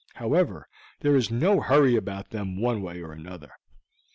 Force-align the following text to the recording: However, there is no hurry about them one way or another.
However, 0.15 0.67
there 1.01 1.15
is 1.15 1.29
no 1.29 1.59
hurry 1.61 1.95
about 1.95 2.31
them 2.31 2.59
one 2.59 2.81
way 2.81 3.03
or 3.03 3.11
another. 3.11 3.51